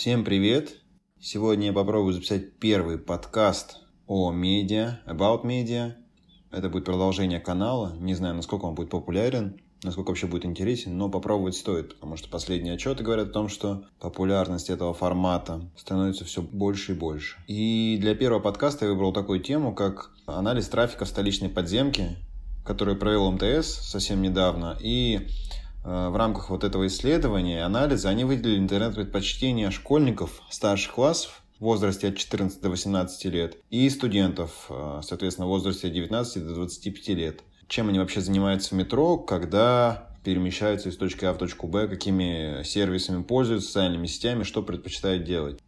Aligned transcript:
Всем 0.00 0.24
привет! 0.24 0.76
Сегодня 1.20 1.66
я 1.66 1.72
попробую 1.74 2.14
записать 2.14 2.54
первый 2.54 2.96
подкаст 2.96 3.80
о 4.06 4.32
медиа, 4.32 4.98
about 5.06 5.44
медиа. 5.44 5.94
Это 6.50 6.70
будет 6.70 6.86
продолжение 6.86 7.38
канала. 7.38 7.94
Не 8.00 8.14
знаю, 8.14 8.34
насколько 8.34 8.64
он 8.64 8.74
будет 8.74 8.88
популярен, 8.88 9.60
насколько 9.82 10.08
вообще 10.08 10.26
будет 10.26 10.46
интересен, 10.46 10.96
но 10.96 11.10
попробовать 11.10 11.54
стоит, 11.54 11.96
потому 11.96 12.16
что 12.16 12.30
последние 12.30 12.76
отчеты 12.76 13.04
говорят 13.04 13.28
о 13.28 13.32
том, 13.32 13.50
что 13.50 13.84
популярность 14.00 14.70
этого 14.70 14.94
формата 14.94 15.70
становится 15.76 16.24
все 16.24 16.40
больше 16.40 16.92
и 16.92 16.94
больше. 16.94 17.36
И 17.46 17.98
для 18.00 18.14
первого 18.14 18.40
подкаста 18.40 18.86
я 18.86 18.92
выбрал 18.92 19.12
такую 19.12 19.40
тему, 19.40 19.74
как 19.74 20.12
анализ 20.24 20.66
трафика 20.68 21.04
в 21.04 21.08
столичной 21.08 21.50
подземке, 21.50 22.16
который 22.64 22.96
провел 22.96 23.30
МТС 23.32 23.66
совсем 23.66 24.22
недавно, 24.22 24.78
и 24.80 25.28
в 25.82 26.16
рамках 26.16 26.50
вот 26.50 26.64
этого 26.64 26.86
исследования, 26.86 27.64
анализа, 27.64 28.10
они 28.10 28.24
выделили 28.24 28.58
интернет-предпочтения 28.58 29.70
школьников 29.70 30.42
старших 30.50 30.92
классов 30.94 31.42
в 31.60 31.64
возрасте 31.64 32.08
от 32.08 32.16
14 32.16 32.60
до 32.60 32.70
18 32.70 33.24
лет 33.26 33.56
и 33.70 33.88
студентов, 33.90 34.66
э, 34.70 35.00
соответственно, 35.02 35.46
в 35.46 35.50
возрасте 35.50 35.88
от 35.88 35.92
19 35.92 36.46
до 36.46 36.54
25 36.54 37.08
лет. 37.14 37.40
Чем 37.68 37.88
они 37.88 37.98
вообще 37.98 38.20
занимаются 38.20 38.74
в 38.74 38.78
метро, 38.78 39.18
когда 39.18 40.08
перемещаются 40.24 40.88
из 40.88 40.96
точки 40.96 41.24
А 41.24 41.32
в 41.32 41.38
точку 41.38 41.66
Б, 41.66 41.86
какими 41.86 42.62
сервисами 42.64 43.22
пользуются, 43.22 43.68
социальными 43.68 44.06
сетями, 44.06 44.42
что 44.42 44.62
предпочитают 44.62 45.24
делать. 45.24 45.60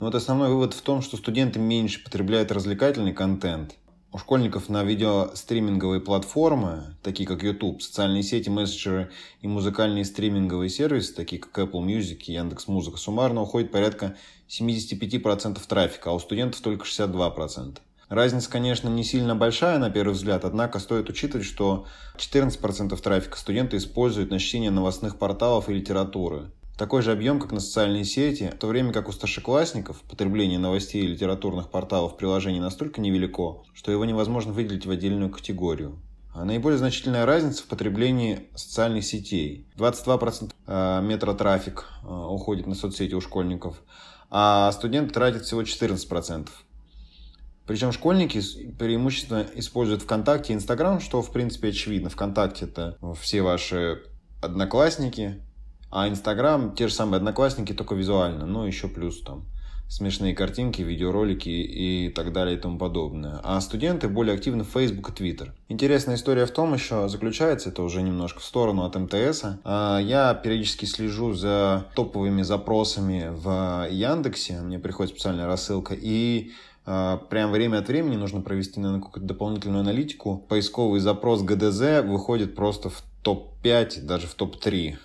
Ну 0.00 0.06
вот 0.06 0.14
основной 0.14 0.48
вывод 0.48 0.74
в 0.74 0.82
том, 0.82 1.00
что 1.00 1.16
студенты 1.16 1.58
меньше 1.58 2.02
потребляют 2.02 2.52
развлекательный 2.52 3.12
контент, 3.12 3.76
у 4.14 4.16
школьников 4.16 4.68
на 4.68 4.84
видеостриминговые 4.84 6.00
платформы, 6.00 6.94
такие 7.02 7.26
как 7.26 7.42
YouTube, 7.42 7.82
социальные 7.82 8.22
сети, 8.22 8.48
мессенджеры 8.48 9.10
и 9.40 9.48
музыкальные 9.48 10.04
стриминговые 10.04 10.70
сервисы, 10.70 11.12
такие 11.12 11.42
как 11.42 11.58
Apple 11.58 11.84
Music 11.84 12.18
и 12.26 12.34
Яндекс.Музыка, 12.34 12.96
суммарно 12.96 13.42
уходит 13.42 13.72
порядка 13.72 14.16
75% 14.48 15.60
трафика, 15.66 16.10
а 16.10 16.12
у 16.12 16.20
студентов 16.20 16.60
только 16.60 16.86
62%. 16.86 17.78
Разница, 18.08 18.48
конечно, 18.48 18.88
не 18.88 19.02
сильно 19.02 19.34
большая 19.34 19.80
на 19.80 19.90
первый 19.90 20.12
взгляд, 20.12 20.44
однако 20.44 20.78
стоит 20.78 21.10
учитывать, 21.10 21.44
что 21.44 21.86
14% 22.16 22.96
трафика 22.96 23.36
студенты 23.36 23.78
используют 23.78 24.30
на 24.30 24.38
чтение 24.38 24.70
новостных 24.70 25.18
порталов 25.18 25.68
и 25.68 25.74
литературы. 25.74 26.52
Такой 26.76 27.02
же 27.02 27.12
объем, 27.12 27.38
как 27.38 27.52
на 27.52 27.60
социальные 27.60 28.04
сети, 28.04 28.50
в 28.52 28.58
то 28.58 28.66
время 28.66 28.92
как 28.92 29.08
у 29.08 29.12
старшеклассников 29.12 30.00
потребление 30.02 30.58
новостей 30.58 31.04
и 31.04 31.06
литературных 31.06 31.70
порталов 31.70 32.16
приложений 32.16 32.60
настолько 32.60 33.00
невелико, 33.00 33.62
что 33.74 33.92
его 33.92 34.04
невозможно 34.04 34.52
выделить 34.52 34.84
в 34.84 34.90
отдельную 34.90 35.30
категорию. 35.30 36.00
А 36.34 36.44
наиболее 36.44 36.78
значительная 36.78 37.26
разница 37.26 37.62
в 37.62 37.66
потреблении 37.66 38.48
социальных 38.56 39.04
сетей. 39.04 39.68
22% 39.76 40.50
э, 40.66 41.00
метротрафик 41.00 41.88
э, 42.02 42.08
уходит 42.08 42.66
на 42.66 42.74
соцсети 42.74 43.14
у 43.14 43.20
школьников, 43.20 43.80
а 44.28 44.72
студенты 44.72 45.14
тратят 45.14 45.44
всего 45.44 45.62
14%. 45.62 46.48
Причем 47.68 47.92
школьники 47.92 48.42
преимущественно 48.76 49.46
используют 49.54 50.02
ВКонтакте 50.02 50.52
и 50.52 50.56
Инстаграм, 50.56 50.98
что 50.98 51.22
в 51.22 51.30
принципе 51.30 51.68
очевидно. 51.68 52.10
ВКонтакте 52.10 52.64
это 52.64 52.98
все 53.20 53.42
ваши 53.42 54.02
одноклассники, 54.42 55.40
а 55.94 56.08
Инстаграм 56.08 56.74
те 56.74 56.88
же 56.88 56.94
самые 56.94 57.18
одноклассники, 57.18 57.72
только 57.72 57.94
визуально. 57.94 58.46
Ну, 58.46 58.66
еще 58.66 58.88
плюс 58.88 59.22
там 59.22 59.44
смешные 59.88 60.34
картинки, 60.34 60.82
видеоролики 60.82 61.48
и 61.48 62.08
так 62.08 62.32
далее 62.32 62.56
и 62.56 62.60
тому 62.60 62.78
подобное. 62.78 63.38
А 63.44 63.60
студенты 63.60 64.08
более 64.08 64.34
активны 64.34 64.64
в 64.64 64.68
Facebook 64.68 65.10
и 65.10 65.12
Twitter. 65.12 65.50
Интересная 65.68 66.16
история 66.16 66.46
в 66.46 66.50
том 66.50 66.74
еще 66.74 67.08
заключается, 67.08 67.68
это 67.68 67.82
уже 67.82 68.02
немножко 68.02 68.40
в 68.40 68.44
сторону 68.44 68.84
от 68.84 68.96
МТС. 68.96 69.44
А, 69.62 69.98
я 69.98 70.34
периодически 70.34 70.84
слежу 70.86 71.32
за 71.32 71.86
топовыми 71.94 72.42
запросами 72.42 73.30
в 73.30 73.86
Яндексе, 73.88 74.62
мне 74.62 74.80
приходит 74.80 75.12
специальная 75.12 75.46
рассылка, 75.46 75.94
и 75.96 76.50
а, 76.86 77.18
прям 77.18 77.52
время 77.52 77.78
от 77.78 77.86
времени 77.86 78.16
нужно 78.16 78.40
провести 78.40 78.80
наверное, 78.80 79.04
какую-то 79.04 79.28
дополнительную 79.28 79.82
аналитику. 79.82 80.44
Поисковый 80.48 80.98
запрос 80.98 81.42
ГДЗ 81.42 82.02
выходит 82.04 82.56
просто 82.56 82.90
в 82.90 83.02
топ-5, 83.22 84.00
даже 84.02 84.26
в 84.26 84.34
топ-3 84.34 84.96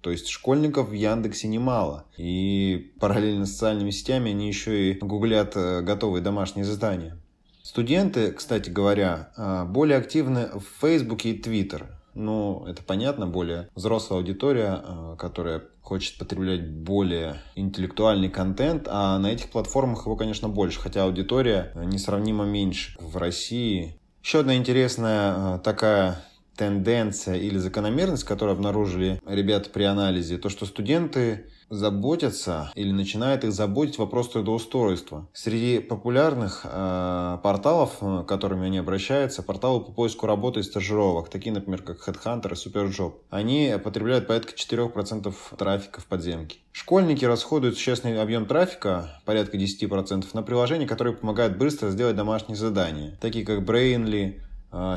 то 0.00 0.10
есть 0.10 0.28
школьников 0.28 0.90
в 0.90 0.92
Яндексе 0.92 1.48
немало. 1.48 2.04
И 2.16 2.92
параллельно 3.00 3.46
с 3.46 3.52
социальными 3.52 3.90
сетями 3.90 4.30
они 4.30 4.48
еще 4.48 4.90
и 4.90 4.98
гуглят 4.98 5.52
э, 5.56 5.82
готовые 5.82 6.22
домашние 6.22 6.64
задания. 6.64 7.18
Студенты, 7.62 8.32
кстати 8.32 8.70
говоря, 8.70 9.30
э, 9.36 9.64
более 9.64 9.98
активны 9.98 10.48
в 10.54 10.64
Фейсбуке 10.80 11.30
и 11.30 11.38
Твиттер. 11.38 11.98
Ну, 12.14 12.64
это 12.66 12.82
понятно, 12.82 13.26
более 13.26 13.68
взрослая 13.74 14.20
аудитория, 14.20 14.82
э, 14.82 15.16
которая 15.18 15.64
хочет 15.82 16.18
потреблять 16.18 16.68
более 16.68 17.42
интеллектуальный 17.54 18.28
контент, 18.28 18.86
а 18.88 19.18
на 19.18 19.28
этих 19.28 19.50
платформах 19.50 20.06
его, 20.06 20.16
конечно, 20.16 20.48
больше, 20.48 20.80
хотя 20.80 21.04
аудитория 21.04 21.72
несравнимо 21.74 22.44
меньше 22.44 22.96
в 23.00 23.16
России. 23.16 23.98
Еще 24.22 24.40
одна 24.40 24.56
интересная 24.56 25.58
такая 25.58 26.22
тенденция 26.58 27.36
или 27.36 27.56
закономерность, 27.56 28.24
которую 28.24 28.56
обнаружили 28.56 29.20
ребята 29.24 29.70
при 29.70 29.84
анализе, 29.84 30.38
то, 30.38 30.48
что 30.48 30.66
студенты 30.66 31.46
заботятся 31.70 32.72
или 32.74 32.90
начинает 32.90 33.44
их 33.44 33.52
заботить 33.52 33.98
вопрос 33.98 34.30
трудоустройства. 34.30 35.28
Среди 35.32 35.78
популярных 35.78 36.62
э, 36.64 37.38
порталов, 37.42 37.98
э, 38.00 38.24
которыми 38.26 38.66
они 38.66 38.78
обращаются, 38.78 39.42
порталы 39.42 39.80
по 39.80 39.92
поиску 39.92 40.26
работы 40.26 40.60
и 40.60 40.62
стажировок, 40.62 41.28
такие, 41.28 41.52
например, 41.52 41.82
как 41.82 42.06
Headhunter 42.08 42.52
и 42.52 42.54
Superjob, 42.54 43.14
они 43.30 43.74
потребляют 43.82 44.26
порядка 44.26 44.54
4% 44.54 45.32
трафика 45.56 46.00
в 46.00 46.06
подземке. 46.06 46.58
Школьники 46.72 47.24
расходуют 47.24 47.76
существенный 47.76 48.20
объем 48.20 48.46
трафика, 48.46 49.20
порядка 49.26 49.58
10%, 49.58 50.26
на 50.32 50.42
приложения, 50.42 50.86
которые 50.86 51.14
помогают 51.14 51.58
быстро 51.58 51.90
сделать 51.90 52.16
домашние 52.16 52.56
задания, 52.56 53.16
такие 53.20 53.44
как 53.44 53.60
Brainly, 53.60 54.40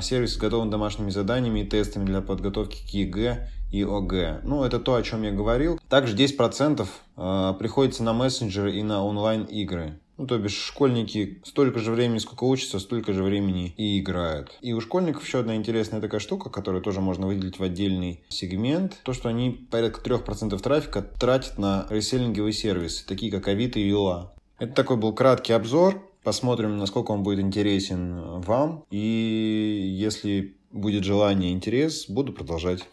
сервис 0.02 0.34
с 0.34 0.38
готовыми 0.38 0.70
домашними 0.70 1.10
заданиями 1.10 1.62
и 1.62 1.66
тестами 1.66 2.06
для 2.06 2.22
подготовки 2.22 2.86
к 2.86 2.90
ЕГЭ 2.90 3.50
и 3.72 3.84
ОГЭ. 3.84 4.42
Ну, 4.44 4.64
это 4.64 4.80
то, 4.80 4.96
о 4.96 5.04
чем 5.04 5.24
я 5.24 5.32
говорил. 5.32 5.80
Также 5.90 6.16
10% 6.16 6.88
а, 7.16 7.54
приходится 7.54 8.04
на 8.04 8.14
мессенджеры 8.14 8.76
и 8.76 8.84
на 8.84 9.04
онлайн-игры. 9.04 10.00
Ну, 10.18 10.28
то 10.28 10.38
бишь, 10.38 10.56
школьники 10.56 11.42
столько 11.44 11.80
же 11.80 11.92
времени, 11.92 12.20
сколько 12.20 12.44
учатся, 12.44 12.80
столько 12.80 13.12
же 13.14 13.24
времени 13.24 13.74
и 13.78 14.00
играют. 14.00 14.56
И 14.62 14.74
у 14.74 14.82
школьников 14.82 15.26
еще 15.26 15.40
одна 15.40 15.56
интересная 15.56 16.00
такая 16.00 16.20
штука, 16.20 16.50
которую 16.50 16.84
тоже 16.84 17.02
можно 17.02 17.26
выделить 17.26 17.58
в 17.58 17.64
отдельный 17.64 18.24
сегмент. 18.30 19.00
То, 19.04 19.14
что 19.14 19.30
они 19.30 19.50
порядка 19.50 20.02
3% 20.02 20.60
трафика 20.60 21.02
тратят 21.02 21.58
на 21.58 21.88
реселлинговые 21.90 22.54
сервисы, 22.54 23.04
такие 23.08 23.32
как 23.32 23.48
Авито 23.48 23.80
и 23.80 23.88
Юла. 23.88 24.34
Это 24.60 24.74
такой 24.74 24.98
был 24.98 25.14
краткий 25.14 25.54
обзор. 25.54 26.04
Посмотрим, 26.24 26.78
насколько 26.78 27.12
он 27.12 27.24
будет 27.24 27.40
интересен 27.40 28.42
вам. 28.42 28.86
И 28.92 28.98
если 28.98 30.56
будет 30.72 31.04
желание 31.04 31.52
интерес, 31.52 32.08
буду 32.08 32.32
продолжать. 32.34 32.84